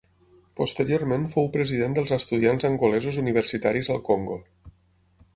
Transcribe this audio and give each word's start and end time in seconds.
Posteriorment 0.59 1.25
fou 1.35 1.49
president 1.57 1.93
dels 1.97 2.13
estudiants 2.17 2.65
angolesos 2.69 3.19
universitaris 3.25 3.91
al 3.97 4.01
Congo. 4.09 4.39